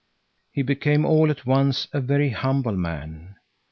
[0.51, 3.35] He became all at once a very humble man.